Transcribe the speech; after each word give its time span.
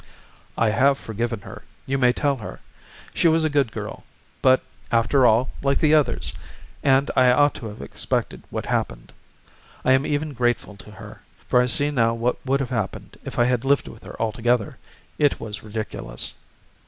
"I 0.57 0.69
have 0.71 0.97
forgiven 0.97 1.41
her, 1.41 1.61
you 1.85 1.99
may 1.99 2.11
tell 2.11 2.37
her. 2.37 2.59
She 3.13 3.27
was 3.27 3.43
a 3.43 3.51
good 3.51 3.71
girl; 3.71 4.03
but, 4.41 4.63
after 4.91 5.27
all, 5.27 5.51
like 5.61 5.77
the 5.77 5.93
others, 5.93 6.33
and 6.81 7.11
I 7.15 7.29
ought 7.29 7.53
to 7.53 7.67
have 7.67 7.83
expected 7.83 8.41
what 8.49 8.65
happened. 8.65 9.13
I 9.85 9.91
am 9.91 10.03
even 10.07 10.33
grateful 10.33 10.75
to 10.77 10.89
her, 10.93 11.21
for 11.47 11.61
I 11.61 11.67
see 11.67 11.91
now 11.91 12.15
what 12.15 12.43
would 12.47 12.61
have 12.61 12.71
happened 12.71 13.19
if 13.25 13.37
I 13.37 13.45
had 13.45 13.63
lived 13.63 13.87
with 13.87 14.01
her 14.03 14.19
altogether. 14.19 14.79
It 15.19 15.39
was 15.39 15.61
ridiculous." 15.61 16.33